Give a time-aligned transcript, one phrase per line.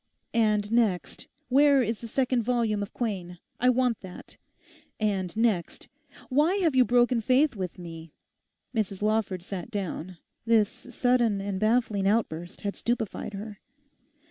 [0.33, 3.37] And next—where is the second volume of Quain?
[3.59, 4.37] I want that.
[4.99, 8.11] And next—why have you broken faith with me?'
[8.73, 10.17] Mrs Lawford sat down.
[10.43, 13.59] This sudden and baffling outburst had stupefied her.